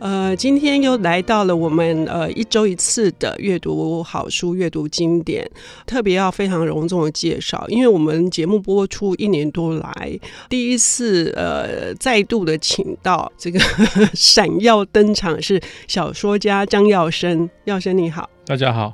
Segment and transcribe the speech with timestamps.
[0.00, 5.48] 呃，今天又来到了我们呃一周一次的阅读好书、阅读经典，
[5.86, 10.18] 特别要非常隆重的介绍，因为我们节目播出一年多来，
[10.48, 13.58] 第一次呃再度的请到这个
[14.14, 18.92] 闪耀登场是小说家张耀生，耀生你好，大家好。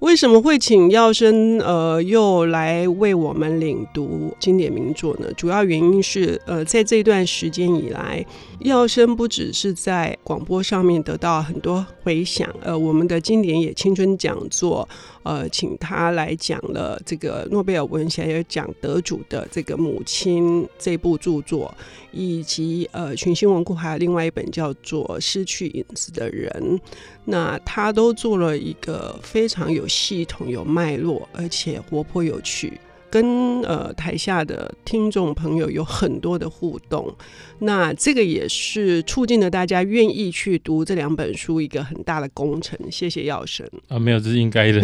[0.00, 5.30] 为什么会请耀生呃又来为我们领读经典名作呢？
[5.36, 8.24] 主要原因是呃在这段时间以来，
[8.60, 14.88] 耀生不只是在广播上面得到很多回响，呃我们的经典也青春讲座
[15.22, 21.72] 呃请他来讲了这个诺贝尔文学奖得主的这个母亲这部著作，
[22.10, 26.80] 以及呃群星文库还有另外一本叫做失去影子的人。
[27.24, 37.14] 那他都做了一个非常有系统、有脉络，而且活泼有趣，跟呃台下的听众朋友有很多的互动。
[37.58, 42.78] 那这个也是促进了大家愿意去读这两本书一个很大的工程。
[42.90, 44.80] 谢谢耀生啊，没有，这是应该的。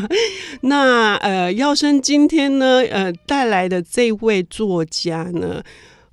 [0.62, 5.62] 那呃，耀生今天呢，呃，带来的这位作家呢，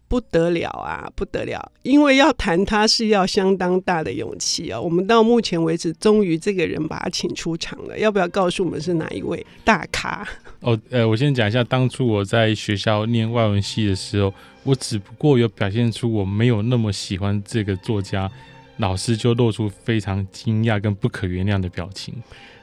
[0.07, 1.71] 不得了啊，不得了！
[1.83, 4.79] 因为要谈他是要相当大的勇气啊。
[4.79, 7.97] 我们到目前为止，终于这个人把他请出场了。
[7.97, 10.27] 要不要告诉我们是哪一位大咖？
[10.61, 14.33] 哦，呃，我先讲一下，当初我在学校念外文系的时候，
[14.63, 18.31] 我只不过有表现出我没有那么喜欢这个作家，
[18.77, 22.13] 老师就露出非常惊讶跟不可原谅的表情。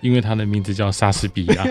[0.00, 1.64] 因为他的名字叫莎士比亚，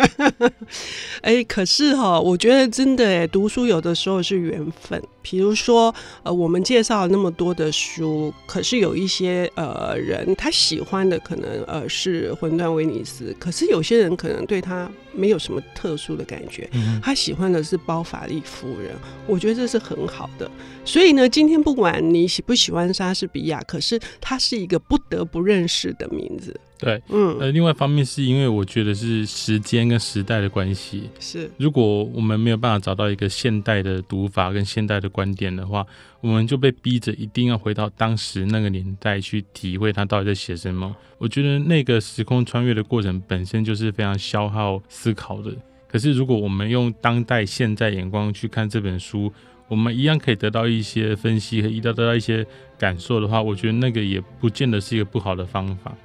[1.21, 4.99] 哎，可是哈，我觉得真的哎，读书有的时候是缘分。
[5.21, 16.69] 比如说，呃，我们介绍那么多的书，可是有一些呃人他喜欢的可能呃是《魂断威尼斯》，可是有些人可能对他没有什么特殊的感觉，
[17.01, 18.91] 他喜欢的是《包法利夫人》。
[19.27, 20.49] 我觉得这是很好的。
[20.83, 26.59] 所以呢，今天不管你喜不喜欢莎士比亚，可是他是一个不得不认识的名字。
[26.83, 31.09] 对，嗯，呃，另外一方面是因为我觉得是时间跟时代的关系。
[31.17, 35.85] 是，如果我们没有办法找到一个现代的读法跟现代的观点的话，
[36.19, 40.93] 我们就被逼着一定要回到当时那个年代去体会他到底在写什么。
[41.17, 45.53] 我觉得那个时空穿越的过程本身就是非常消耗思考的。
[45.87, 49.31] 可是如果我们用当代现在眼光去看这本书，
[49.69, 52.45] 我们一样可以得到一些分析和一到得到一些
[52.77, 55.95] 感受的话，我觉得那个也不见得是一个不好的方法。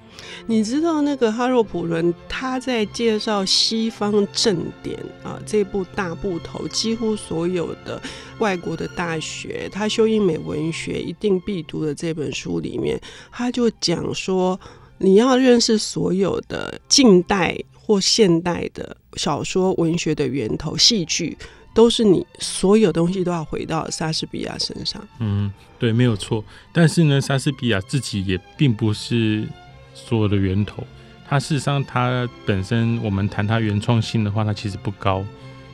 [0.46, 8.00] 你知道那个哈洛普伦他在介绍西方正典啊这部大部头，几乎所有的
[8.38, 14.58] 外国的大学，他修英美文学一定必读的这本书里面，他就讲说，
[14.98, 21.36] 你要认识所有的近代或现代的小说文学的源头，戏剧
[21.74, 25.06] 都是你所有东西都要回到莎士比亚身上。
[25.20, 26.44] 嗯，对，没有错。
[26.72, 29.46] 但是呢，莎士比亚自己也并不是。
[30.06, 30.86] 所有的源头，
[31.28, 35.20] 它事实上，它本身我们谈它原创性的话，它其实不高，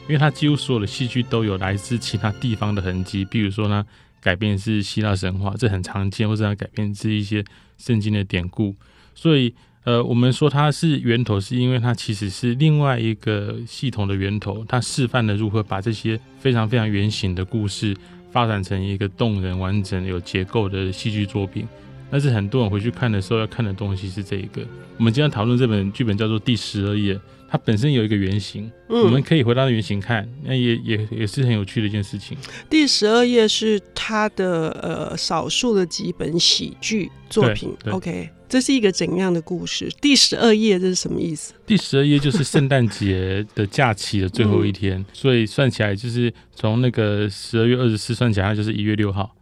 [0.08, 3.84] 因为它几乎所有的戏剧都有来自其他地方的痕迹，比如说呢，
[4.20, 7.44] 改编是希腊神话，这很常见，或者它改编是一些
[7.78, 8.74] 圣经的典故，
[9.14, 17.94] 所以呃，我们说它是源头，是因为它其实是另外一个系统的源头，它示范了如何把这些非常非常原型的故事
[18.32, 21.66] 发展成一个动人、完整、有结构的戏剧作品。
[22.10, 24.62] 但是很多人回去看的时候要看的东西是这一个。
[24.96, 27.14] 我们今天讨论这本剧本叫做《第十二页》，
[27.48, 32.36] 它本身有一个原型，嗯、我们可以回到原型看，那也也也是很有趣的一件事情。
[32.70, 37.76] 第十二页是他的呃少数的几本喜剧作品。
[37.90, 39.90] OK，这是一个怎样的故事？
[40.00, 41.52] 第十二页这是什么意思？
[41.66, 49.34] 第十二页就是圣诞节的假期的最后一天，嗯、所以算起来就是从那个十二月二十四算起来，它就是一月六号。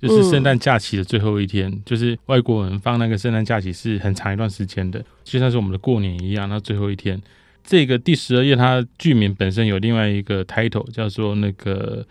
[0.00, 6.48] 就是圣诞假期的最后一天，嗯、就是外国人放那个圣诞假期是很长一段时间的，就像是我们的过年一样。
[6.48, 7.20] 那最后一天，
[7.62, 12.06] 这个第十二页，它剧名本身有另外一个 title 叫做那个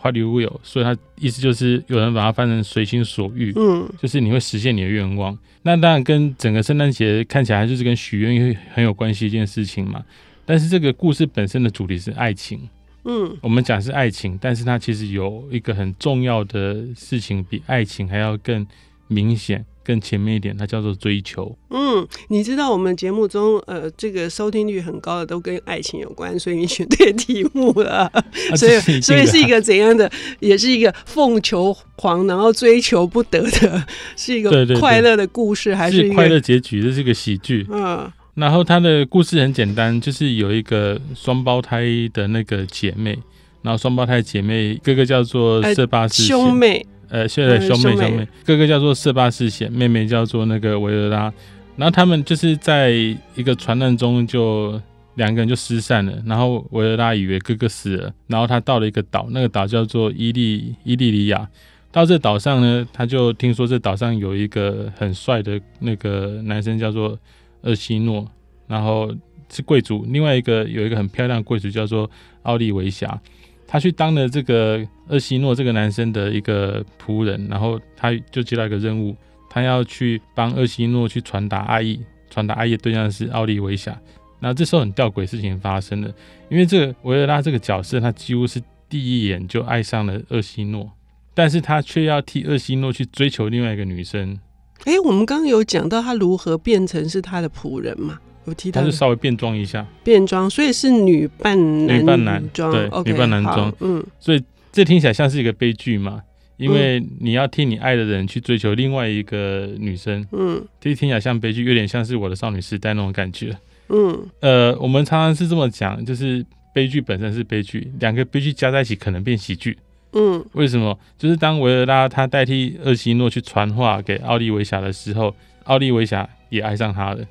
[0.00, 5.36] What You Will，所以它意思就是有人把它翻成随心所欲，嗯，就是你会实现你的愿望。
[5.62, 10.02] 那当然跟整个圣诞节看起来就是跟许愿很有关系一件事情嘛。
[10.46, 12.68] 但是这个故事本身的主题是爱情。
[13.04, 18.66] 嗯，我们讲是爱情，但是它其实有一个很重要的事情，比爱情还要更
[19.08, 21.56] 明显、更前面一点，它叫做追求。
[21.68, 28.10] 嗯，你知道我们节目中呃，这个收听率很高的都跟爱情有关，所以你选对题目了。
[28.50, 30.10] 啊、所以所以是一个怎样的？
[30.40, 33.86] 也是一个凤求凰，然后追求不得的，
[34.16, 36.82] 是一个快乐的故事，对对对，还是，是快乐结局？
[36.82, 37.66] 这是一个喜剧。
[37.70, 38.10] 嗯。
[38.34, 43.16] 然后他的故事很简单，就是有一个双胞胎的那个姐妹，
[43.62, 49.86] 然后双胞胎姐妹哥哥叫做色巴斯、呃、兄妹，呃，现在兄妹兄妹，哥哥叫做色巴斯贤，妹。
[49.86, 51.32] 妹叫做那个维尔拉，
[51.76, 54.80] 然后他们就是在一个船难中就
[55.14, 61.48] 两个人就失散了，然后维尔拉以为哥哥死了，然后他到了一个岛，那个岛叫做伊利伊利里亚，
[61.92, 67.16] 到这岛上呢，他就听说这岛上有一个很帅的那个男生叫做。
[67.64, 68.26] 厄西诺，
[68.66, 69.14] 然后
[69.50, 70.06] 是贵族。
[70.08, 72.10] 另外一个有一个很漂亮的贵族叫做
[72.42, 73.20] 奥利维霞，
[73.66, 79.16] 他去当了这个厄西诺这个男生的一个仆人，然后他就接到一个任务，
[79.50, 82.00] 他要去帮厄西诺去传达爱意，
[82.30, 83.98] 传达爱意的对象是奥利维霞。
[84.40, 86.12] 那这时候很吊诡事情发生了，
[86.50, 90.90] 因为这个维尔拉这个角色，他几乎是第一眼就爱上了厄西诺，
[91.32, 94.38] 但是他却要替厄西诺去追求另外一个女生。
[94.84, 98.18] 哎，我们刚刚有讲到他如何变成是他的仆人嘛？
[98.46, 101.56] 有提到，他是稍微变装一下，变装，所以是女扮
[101.86, 106.20] 男，女扮男装，对，okay, 女扮男装，嗯，所以这听起来像是一个悲剧嘛？
[106.58, 113.56] 因为你要替你爱的人去追求另外一个女生，嗯，这听起来像悲剧，有点像是我的少女时代那种感觉，
[113.88, 116.44] 嗯，呃，我们常常是这么讲，就是
[116.74, 119.78] 悲剧本身是悲剧，两个悲剧加在一起可能变喜剧。
[120.14, 120.98] 嗯，为什么？
[121.18, 125.34] 就是当维尔拉他代替厄西诺去传话给奥利维霞的时候，
[125.64, 127.24] 奥利维霞也爱上他了，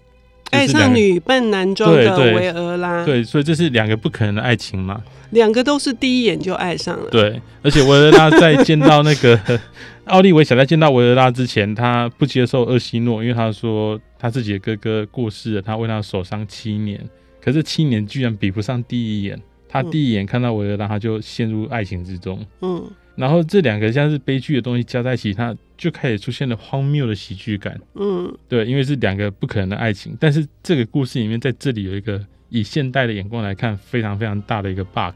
[0.52, 3.06] 爱上女扮男装的维尔拉。
[3.06, 5.02] 对，所以这是两个不可能的爱情嘛。
[5.32, 7.10] 两个都是第一眼就爱上了。
[7.10, 9.40] 对，而且维尔拉在见到那个
[10.06, 17.04] 奥利维霞在见到维尔拉之前，他不接受厄西诺，因为他说他自己的哥哥过世了，他为他守丧七年，
[17.42, 19.42] 可是七年居然比不上第一眼。
[19.74, 22.46] 他第一眼看到维尔拉，他就陷入爱情之中。
[22.62, 27.76] 嗯，然后这两个像是悲剧的东西加在一起，他就开始出现了荒谬的喜剧感。
[27.96, 30.16] 嗯，对，因为是两个不可能的爱情。
[30.20, 35.16] 但是这个故事里面，在这里有一个以现代的眼光来看，非常非常大的一个 bug。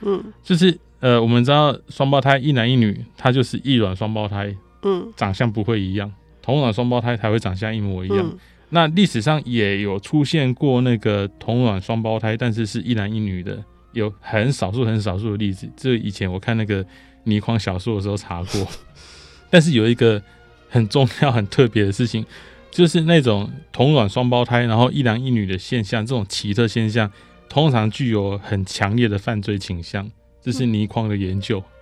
[0.00, 4.56] 嗯，就是呃，我们知道双胞胎一男一女，他就是异卵双胞胎。
[4.84, 6.10] 嗯，长相不会一样，
[6.40, 8.20] 同卵双胞胎才会长相一模一样。
[8.20, 8.38] 嗯，
[8.70, 13.62] 那历史上也有出现过那个同卵双胞胎，但是是一男一女的。
[13.98, 16.84] 有很少数、很少数的例子，这以前我看那个
[17.24, 18.66] 倪匡小说的时候查过。
[19.50, 20.22] 但是有一个
[20.68, 22.24] 很重要、很特别的事情，
[22.70, 27.10] 就是那种同卵双胞胎，然后一男一女的现象，这种奇特现象，
[27.48, 30.10] 通常具有很强烈的犯罪倾向。
[30.40, 31.58] 这是倪匡的研究。
[31.58, 31.77] 嗯，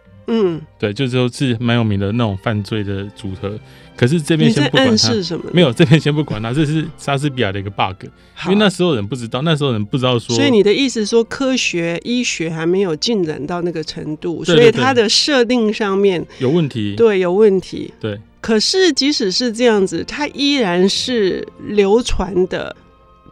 [0.79, 3.59] 对，就说是蛮有名的那种犯罪的组合。
[3.97, 8.05] 可是这边先不管他，什么没有这边先不管他，这是莎士比亚的一个 bug，
[8.45, 10.37] 因为那时候人不知道，那时候人不知道说。
[10.37, 17.91] 所以你的意思说，科学医学还没有进展到那个程度，所以它的设定上面有问题，对，有问题。
[17.99, 22.77] 对，可是即使是这样子，它依然是流传的、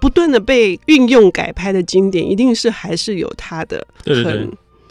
[0.01, 3.87] 不断的被运用改拍的经典，一定是还是有它的。
[4.03, 4.25] 对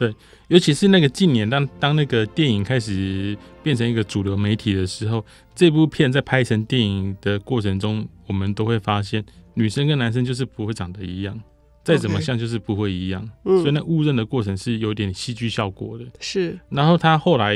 [0.07, 0.15] 对。
[0.49, 9.23] 尤其是那个近年，当当那个电影开始变成一个主流媒体的时候，这部片在拍成电影的过程中，我们都会发现
[9.53, 11.39] 女生跟男生就是不会长得一样，
[11.83, 13.27] 再怎么像就是不会一样。
[13.43, 13.61] Okay.
[13.61, 16.05] 所以那误认的过程是有点戏剧效果的。
[16.19, 16.59] 是。
[16.69, 17.55] 然后他后来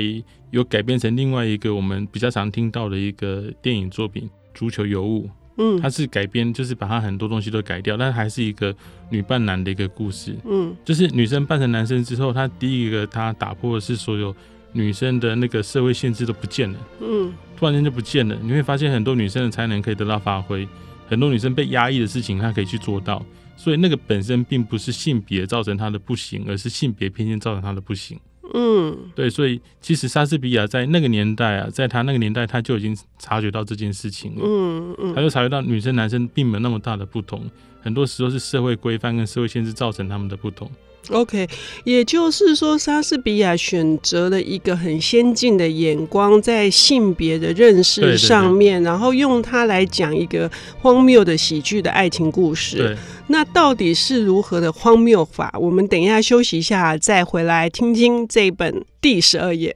[0.51, 4.23] 有改编成另外一个我们比较常听到的一个电影作品
[4.53, 5.25] 《足球尤物》。
[5.57, 8.73] 嗯，它是改编，就是把它很多东西都改掉，但还是一个
[9.09, 10.35] 女扮男的一个故事。
[10.45, 14.35] 嗯，就是女生扮成男生之后，她第一个她打破的是所有
[14.71, 16.79] 女生的那个社会限制都不见了。
[17.01, 20.67] 嗯，突然间就不见了，你会发现很多女生的才能可以得到发挥，
[21.07, 28.19] 很多女生被压抑的事情她可以去做到，所以那个本身并不是性别造成她的不行，而是性别偏见造成她的不行。
[28.53, 34.41] 嗯，对，所以其实莎士比亚在那个年代啊，在他那个年代，他就已经察觉到这件事情了。
[34.43, 37.49] 嗯嗯，他就察觉到女生男生并没有那么大的不同，
[37.81, 40.69] 很多时候是社会规范跟社会限制造成他们的不同。
[41.13, 41.47] OK，
[41.83, 50.49] 也就是说，莎士比亚选择了一个很先进的眼光，在性别的认识上面，对对对，然后用它来讲一个
[50.81, 52.97] 荒谬的喜剧的爱情故事。
[53.27, 55.53] 那到底是如何的荒谬法？
[55.59, 59.75] 我们等一下休息一下，再回来听听这本第十二页。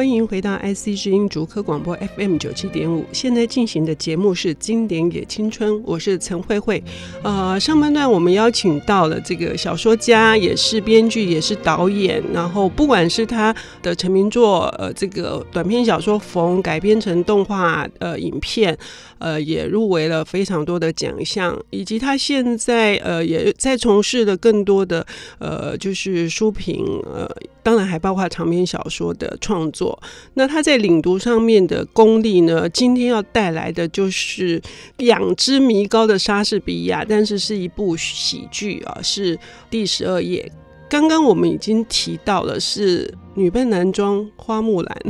[0.00, 6.82] 欢迎回到 IC 之音竹科广播 FM 九七点五，现在进行的节目是《经典也青春》，我是陈慧慧。
[7.22, 12.24] 呃，上半段我们邀请到了这个小说家，也是编剧，也是导演。
[12.32, 18.74] 然后不管是他的成名作，呃，这个短篇小说《缝》改编成动画呃影片，
[19.18, 25.06] 呃，也入围了非常多的奖项，以及他现在呃也在从事的更多的
[25.38, 27.28] 呃就是书评，呃，
[27.62, 30.00] 当然还包括长篇小说的创作。
[30.34, 32.68] 那他在领读上面的功力呢？
[32.68, 34.60] 今天要带来的就是
[34.98, 39.38] 仰之弥高的莎士比亚，但是是一部喜剧啊，是
[39.68, 40.50] 第十二页。
[40.88, 45.02] 刚刚我们已经提到了是女扮男装花木兰，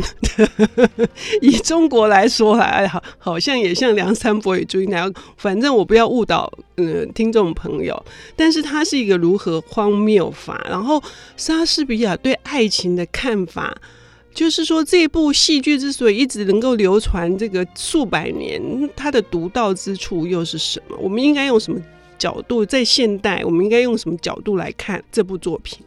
[1.42, 5.04] 以中国来说来，好好像也像梁山伯与祝英台，
[5.36, 8.00] 反正我不要误导嗯听众朋友。
[8.36, 11.02] 但是它是一个如何荒谬法，然后
[11.36, 13.76] 莎士比亚对爱情的看法。
[14.32, 20.96] 就是说，这部戏剧之所以一直能够流传这个数百年，它的独到之处又是什么？
[21.00, 21.80] 我们应该用什么
[22.16, 22.64] 角度？
[22.64, 25.80] 在现代，我们应该用什么角度来看这部作品？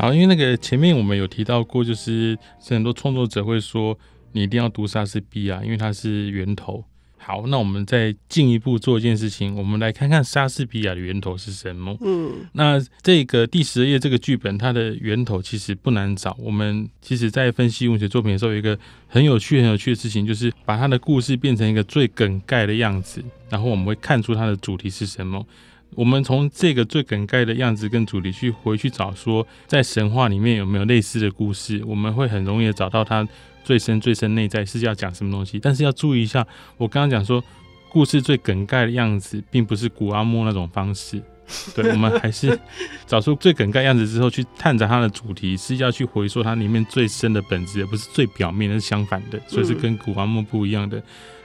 [0.00, 2.34] 好，因为那个前面我们有提到过，就是
[2.66, 3.98] 很多创作者会说，
[4.32, 6.82] 你一定要读莎士比亚，因为它是源头。
[7.18, 11.94] 好，那我们再进一步做一件事情，我们来看看莎士比亚的源头是什么。
[12.00, 16.34] 嗯，那这个第十页这个剧本，它的源头其实不难找。
[16.40, 25.46] 我们其实在分析文学作品的时候，有一个很有趣、很有趣的事情，就是把它的故事变成一个最梗概的样子，然后我们会看出它的主题是什么。
[25.94, 33.26] 我们从这个最梗概的样子跟主题去回去找，说在神话里面有没有类似的故事，我们会很容易的找到它。
[33.62, 36.44] 最深最深内在是要讲什么东西，但是要注意一下，
[36.78, 37.44] 我刚刚讲说
[37.90, 41.22] 故事最梗概的样子，并不是古阿莫那种方式。
[41.76, 42.58] 对，我们还是
[43.06, 51.00] 找出最梗概样子之后，去探查它的主题，是要去回溯它里面最深的本质，而不是最表面的，是相反的，所以是跟古阿莫不一样的。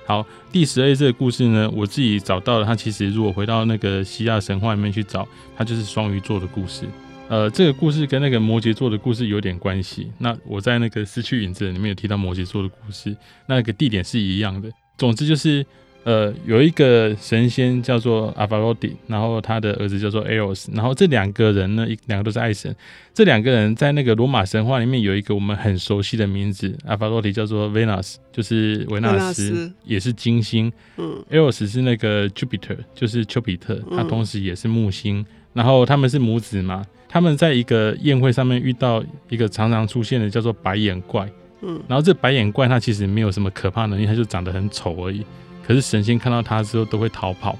[0.05, 6.85] 好，第十二这个故事呢，我自己找到了，它其实如果回到那个希腊神话里面去找，它就是双鱼座的故事。
[7.27, 10.11] 呃，这个故事跟那个摩羯座的故事有点关系。
[10.19, 14.69] 那我在那个失去影子里面有提到摩羯座的故事，那个地点是一样的。
[14.95, 15.65] 总之就是，
[16.05, 22.73] 呃，有一个神仙叫做阿法罗蒂，然后他的儿子叫做 Eros，然后这两个人呢，一两个都是爱神。
[23.11, 30.71] 这两个人在那个罗马神话里面有一个我们很熟悉的名字，阿法罗蒂叫做 Venus，就是维纳斯，也是金星。
[30.97, 35.21] 嗯，Eros 是那个 Jupiter，就是丘比特，他同时也是木星。
[35.21, 36.85] 嗯、然后他们是母子嘛。
[37.09, 41.27] 他们在一个宴会上面遇到一个常常出现的叫做白眼怪，
[41.61, 45.25] 嗯，然后这白眼怪它其实没有什么可怕能力，它就长得很丑而已。
[45.65, 47.57] 可是神仙看到他之后都会逃跑。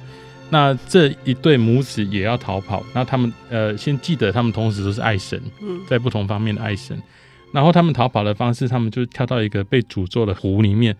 [0.49, 7.01] 那这一对母子也要逃跑，那他们呃先记得他们同时都是爱神，嗯，在不同方面的爱神。
[7.51, 10.95] 然后他们逃跑的方式，他们就跳到一个被诅咒的湖里面，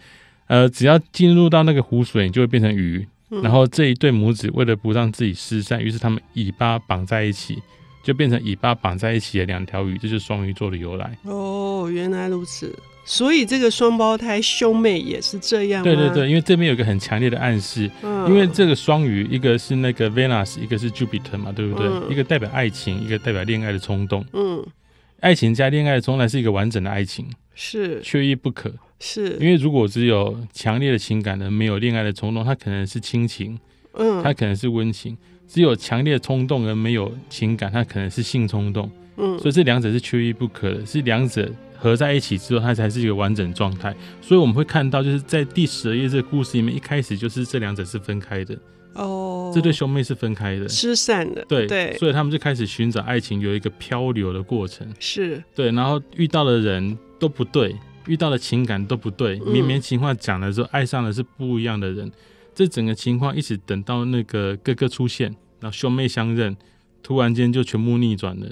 [0.48, 3.08] 呃，只要进入到那个湖水，就会变成鱼。
[3.44, 7.62] 然后这一对母子为了不让自己失散，于是他们尾巴绑在一起。
[8.04, 11.18] 就变成尾巴绑在一起的两条鱼，这就是双鱼座的由来。
[11.24, 12.72] 哦，原来如此。
[13.06, 15.84] 所以这个双胞胎兄妹也是这样？
[15.84, 21.88] 对对对，因为这边有一个很强烈的暗示，嗯、因为这个双鱼，一个是那个 Venus，一个是 Jupiter 嘛，对不对？
[21.88, 24.26] 嗯、一个代表爱情，一个代表恋爱的冲动。
[24.34, 24.66] 嗯，
[25.20, 28.74] 爱情加恋爱的冲动是一个完整的爱情，是缺一不可。
[29.00, 33.60] 是因为如果只有强烈的情感的，没有恋爱的冲动，它可能是亲情，
[33.94, 35.16] 嗯，它可能是温情。
[35.48, 38.90] 只有强烈的冲动而没有情感，它可能是性冲动。
[39.18, 43.96] 嗯，所以这两者是缺一不可的，是两者合在一起之后，它才是一个完整状态。
[44.22, 48.58] 所以我们会看到，就是在第十二页这个故事里面，一开始就是这两者是分开的。
[48.94, 51.44] 哦，这对兄妹是分开的，失散的。
[51.50, 54.88] 对对，所以他们就开始寻找爱情，有一个漂流的过程。
[55.00, 57.76] 是对，然后遇到的人都不对，
[58.08, 62.10] 遇到的情感都不对，绵绵情话讲的时候，爱上的是不一样的人。
[62.54, 65.28] 这整个情况一直等到那个哥哥出现，
[65.60, 66.56] 然后兄妹相认，
[67.04, 68.48] 突然间就全部逆转了。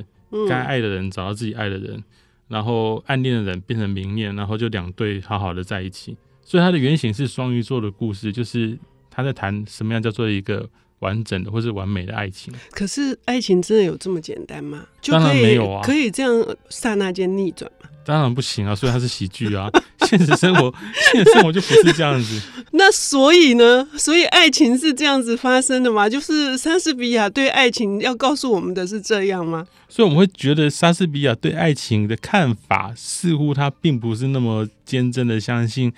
[0.48, 2.04] 该爱的人找到自己爱的人，
[2.48, 6.18] 然后暗恋的人变成明恋，然后就两对好好的在一起。
[6.42, 8.78] 所以他的原型是双鱼座的故事，就是
[9.10, 10.70] 他在谈什么样叫做一个
[11.00, 12.54] 完整的或是完美的爱情。
[12.72, 14.86] 可是爱情真的有这么简单吗？
[15.06, 17.90] 当然没有啊，可以这样刹那间逆转吗？
[18.06, 19.70] 当然不行啊，所以它是喜剧啊。
[20.04, 20.74] 现实生活，
[21.12, 22.42] 现实生活就不是这样子。
[22.72, 23.88] 那所以呢？
[23.98, 26.10] 所以爱情是这样子发生的吗？
[26.10, 29.66] 就是莎士比亚对爱情要告诉我们的是这样吗？
[29.88, 35.92] 所以我们会觉得莎士比亚对爱情的看法，似乎他并不是那么坚贞的相信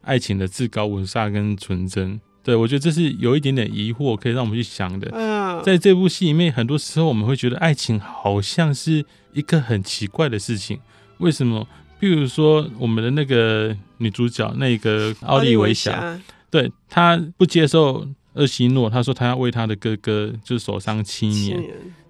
[0.00, 2.20] 爱情的至高无上跟纯真。
[2.42, 5.08] 对，我觉得这是有一点点疑惑，可以让我们去想的。
[5.12, 10.78] 嗯，在这部戏里面，很多时候我们会觉得爱情好像是一个很奇怪的事情，
[11.18, 11.66] 为什么？
[12.00, 16.20] 譬如说我们的那个女主角那个奥利维霞，
[16.50, 21.62] 对，她不接受厄西诺，她说她要为她的哥哥就是守丧七年。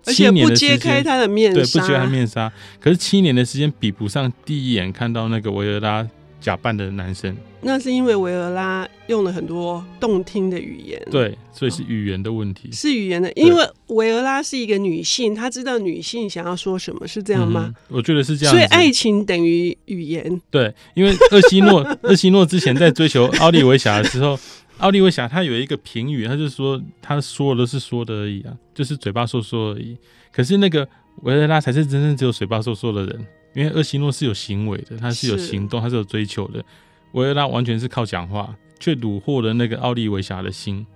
[0.04, 2.52] 而且不揭开他的面纱，对，不揭开面纱。
[2.80, 6.04] 可是七年的时间比不上第一眼看到那个维尔拉
[6.42, 7.34] 假扮的男生。
[7.62, 12.68] 那是因为维尔拉用了很多动听的语言，对，所以是语言的问题。
[12.68, 17.66] 哦、是语言的，因为维尔拉是一个女性，她知道女性想要说什么，是这样吗？
[17.68, 18.52] 嗯、我觉得是这样。
[18.52, 20.42] 所以爱情等于语言。
[20.50, 24.38] 对，因为厄西诺， 厄西诺之前在追求奥利维霞的时候。
[24.78, 29.96] 奥利维霞他有一个评语，他就说他说的都是说的而已啊，就是嘴巴说说而已。
[30.32, 30.88] 可是那个
[31.20, 36.64] 维尔拉才是真正只有嘴巴说说的人，因为厄西诺是有行为的，他是有行动，他是有追求的。
[37.12, 40.86] 维尔拉完全是靠讲话，却虏获了那个奥利维霞的心。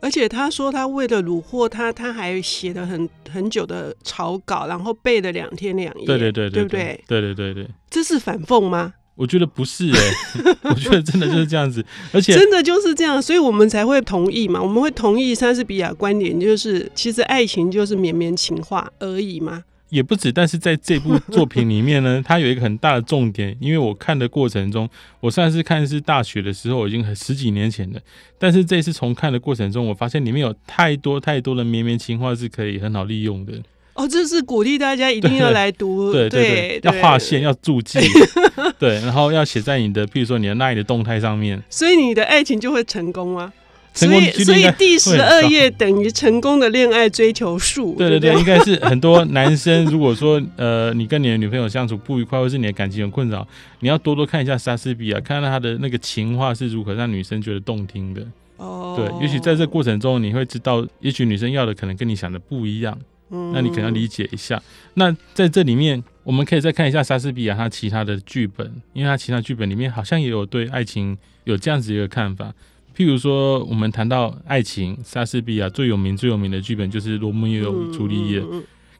[0.00, 6.06] 而且他说他为了虏获他，他还写了很很久的草稿，然后背了两天两夜。
[6.06, 7.04] 对对对对，对不对？
[7.08, 8.94] 对对对对，这是反讽吗？
[9.14, 14.62] 我觉得不是哎、欸， 我觉得真的就是这样子，而且真的就是这样，所以我们才会同意嘛。
[14.62, 19.64] 我们会同意莎士比亚观点，就是其实爱情就是绵绵情话而已嘛。
[19.88, 24.88] 也不止，但是在这部作品里面呢， 它有一个很大的重点，因为我看的过程中，
[25.20, 28.00] 我上次看是大学的时候，已经很十几年前了。
[28.38, 33.52] 但是这次重看的过程中，我发现里面有太多太多的绵绵情话是可以很好利用的。
[33.94, 37.98] 哦，这是鼓励大家一定要来读，对对对，要划线，要注记，
[38.78, 43.52] 对，然后要写在你的，比如说你的 LINE 的动态上面，所以你的爱情就会成功吗？
[43.96, 47.94] 所以，所以第十二页等于成功的恋爱追求数。
[47.96, 53.46] 对对对，应该是很多男生，如果说呃，你跟你的女朋友相处不愉快，或是你的感情有困扰，
[53.80, 58.22] 你要多多看一下莎士比亚，看看他的那个情话是如何让女生觉得动听的。
[58.58, 62.98] 哦，对，也许在这过程中，你会知道，也许女生要的可能跟你想的不一样。
[63.30, 64.62] 嗯，那你可能要理解一下。
[64.94, 72.52] 那在这里面，我们可以再看一下莎士比亚他其他的剧本，因为他其他剧本里面好像也有对爱情有这样子一个看法。
[72.96, 78.40] 譬如说，我们谈到爱情，莎士比亚最有名、最有名的剧本就是《罗密欧与朱丽叶》。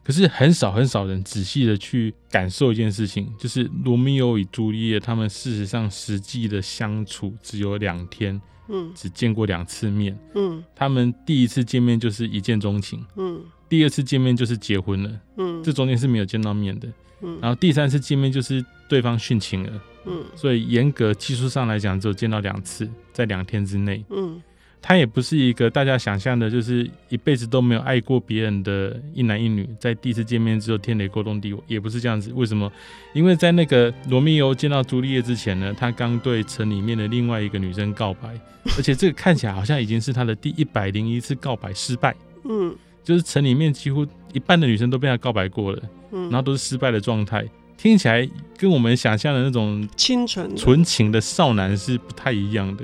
[0.03, 8.39] 可是很少很少人仔细的去感受一件事情，就是罗密欧与朱丽叶他们事实上实际的相处只有两天。
[8.69, 10.17] 嗯，只见过两次面。
[10.35, 13.03] 嗯，他们第一次见面就是一见钟情。
[13.15, 15.11] 嗯，第二次见面就是结婚了。
[15.37, 16.87] 嗯，这中间是没有见到面的。
[17.21, 19.81] 嗯，然后第三次见面就是对方殉情了。
[20.05, 24.03] 嗯，所以严格技术上来讲，只有见到两次，在两天之内。
[24.09, 24.41] 嗯。
[24.79, 32.31] 他也不是一个大家想象的，就是一辈子都没有爱过别人的一男一女，在第一次见面之后天雷勾动地火，也不是这样子。
[32.35, 32.71] 为什么？
[33.11, 38.39] 因为在那个罗密欧见到朱丽叶之前呢，他刚对城里面的另外一个女生告白，
[38.77, 42.15] 而且这个看起来好像已经是他的第一百零一次告白失败。
[42.45, 42.73] 嗯，
[43.07, 47.41] 就是城里面几乎一半的女生都被他告白过了，嗯，然后都是失败的状态，
[47.77, 52.83] 听起来跟我们想象的那种清纯纯情的少男是不太一样的。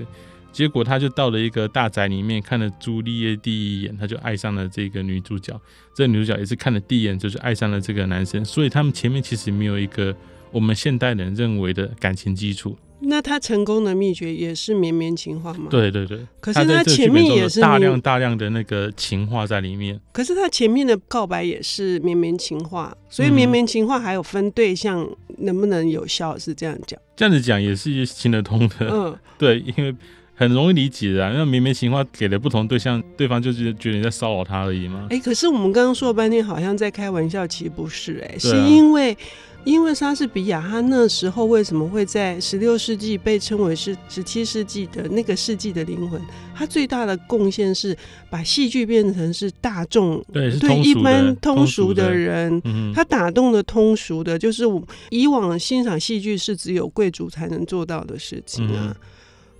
[0.54, 5.60] 结果他就到了一个大宅里面，看了朱丽叶第一眼，他就爱上了这个女主角。
[5.94, 8.46] 这个女主角也是看了第一眼，就是爱上了这个男生。
[8.46, 10.16] 所以他们前面其实没有一个
[10.52, 12.78] 我们现代人认为的感情基础。
[13.06, 15.68] 那他成功的秘诀也是绵绵情话吗？
[15.70, 16.20] 对对对。
[16.39, 20.00] 可是他前面也是大量大量的那个情话在里面。
[20.12, 25.08] 可是他前面的告白也是绵绵情话，所以绵绵情话还有分对象
[25.39, 27.00] 能不能有效，是这样讲？
[27.16, 28.76] 这样子讲也是行得通的。
[28.89, 29.96] 嗯， 对，因为。
[30.36, 35.06] 很容易理解的啊，因为绵绵情话给了不同对象，对方就是觉得你在骚扰他而已嘛。
[35.12, 39.16] 哎、欸，可是我们刚刚说了半天，好像在开玩笑，其实不是哎、欸，是因为
[39.63, 46.21] 因为莎士比亚他那时候为什么会在十六世纪被称为是十七世纪的那个世纪的灵魂？
[46.56, 47.97] 他最大的贡献是
[48.30, 52.62] 把戏剧变成是大众对，对一般通俗的人，
[52.93, 54.63] 他打动了通俗的，就是
[55.10, 58.95] 以往欣赏戏剧是只有贵族才能做到的事情啊，嗯、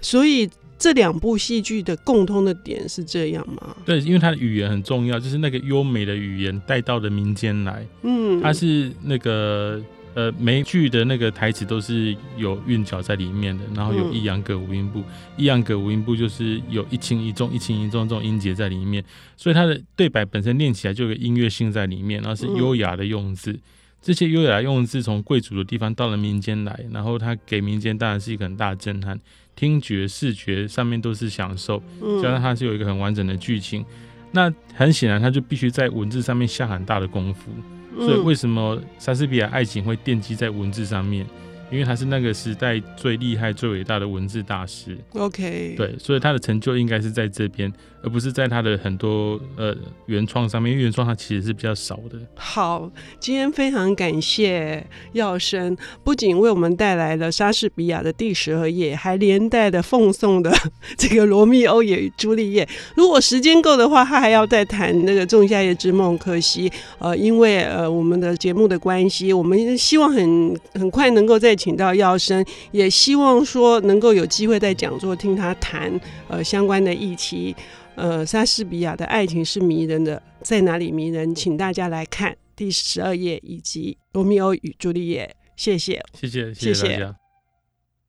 [0.02, 0.50] 所以。
[0.84, 3.74] 这两部戏剧的共通的点是这样吗？
[3.86, 7.88] 对，因为它的语言很重要，就是那个优美的语言带到了民间来。
[8.02, 9.82] 嗯，它是那个
[10.14, 15.02] 呃，每一句的那个台词都是有韵脚在里面的，然后有抑扬格五音部，
[15.38, 19.02] 抑扬格五音部就是有一轻一重、一轻一重这种音节在里面，
[19.38, 23.58] 所以它的对白本身念起来就有个音乐性在里面，然后是优雅的用字。
[24.02, 29.18] 这些优雅的用字从贵族的地方到了民间来，然后它给民间当然是一个很大的震撼。
[29.56, 31.82] 听觉、视觉上面都是享受，
[32.22, 33.86] 加上它是有一个很完整的剧情，
[34.32, 37.52] 那很显然它就必须在文字上面下很大的功夫。
[37.96, 41.26] 所以为什么莎士比亚爱情会奠基在文字上面？
[41.74, 44.96] 因为他是那个时代最厉害、最伟大的文字大师。
[45.16, 52.20] OK，对，所以他的成就应该是在这边，而不是在他的很多呃原创上面，因为原创他其实是比较少的。
[52.36, 60.54] 好，今天非常感谢耀生，不仅为我们带来了莎士比亚的第十二夜，还连带的奉送的
[60.96, 62.70] 这个罗密欧与朱丽叶。
[62.96, 66.16] 如果时间够的话，他还要再谈那个仲夏夜之梦。
[66.20, 71.58] 可惜，呃，因为呃我们的节目的关系，我们希望很很快能够再。
[71.64, 75.98] 请到药生，也希望说能够有机会在讲座听他谈
[76.28, 77.56] 呃相关的议题。
[77.96, 81.34] 呃，莎士比亚的爱情是迷人的，在哪里迷人？
[81.34, 85.34] 请大家来看第十二页以及罗密欧与朱丽叶。
[85.56, 86.98] 谢谢，谢谢，谢谢大家。
[86.98, 87.23] 谢谢。